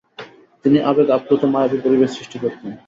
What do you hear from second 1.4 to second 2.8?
মায়াবী পরিবেশ সৃষ্টি করতেন।